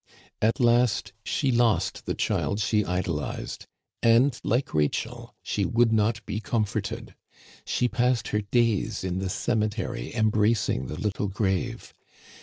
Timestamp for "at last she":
0.51-1.51